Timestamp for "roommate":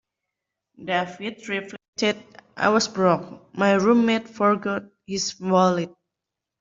3.73-4.27